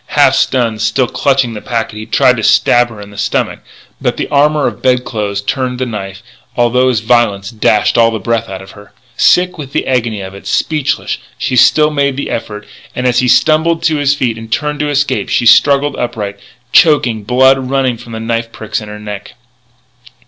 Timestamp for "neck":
18.97-19.33